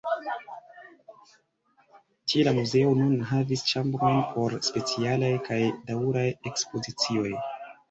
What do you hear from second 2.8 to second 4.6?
nun havis ĉambrojn por